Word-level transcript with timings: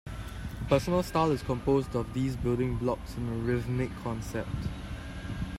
A 0.07 0.65
personal 0.67 1.03
style 1.03 1.29
is 1.29 1.43
composed 1.43 1.93
of 1.95 2.11
these 2.11 2.35
building 2.35 2.75
blocks 2.75 3.13
and 3.17 3.29
a 3.29 3.33
rhythmic 3.53 3.91
concept. 4.03 4.67